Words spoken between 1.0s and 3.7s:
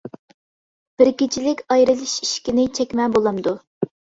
بىر كېچىلىك ئايرىلىش ئىشىكىنى چەكمە بولامدۇ.